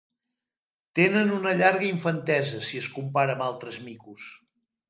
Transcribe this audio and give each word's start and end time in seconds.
Tenen 0.99 1.33
una 1.35 1.53
llarga 1.59 1.87
infantesa, 1.89 2.65
si 2.71 2.81
es 2.85 2.91
compara 2.97 3.37
amb 3.39 3.47
altres 3.53 3.81
micos. 3.91 4.27